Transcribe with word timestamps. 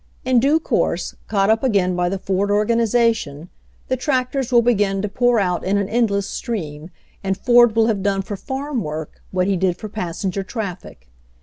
In 0.25 0.39
due 0.39 0.59
course, 0.59 1.13
caught 1.27 1.51
up 1.51 1.63
again 1.63 1.95
by 1.95 2.09
the 2.09 2.17
Ford 2.17 2.49
organization, 2.49 3.49
the 3.87 3.95
tractors 3.95 4.51
will 4.51 4.63
begin 4.63 4.99
to 5.03 5.07
pour 5.07 5.39
out 5.39 5.63
in 5.63 5.77
an 5.77 5.87
endless 5.87 6.25
stream 6.27 6.89
and 7.23 7.37
Ford 7.37 7.75
will 7.75 7.85
have 7.85 8.01
done 8.01 8.23
for 8.23 8.35
farm 8.35 8.81
work 8.81 9.21
what 9.29 9.45
he 9.45 9.55
did 9.55 9.77
for 9.77 9.89
passenger 9.89 10.41
traffic. 10.41 11.07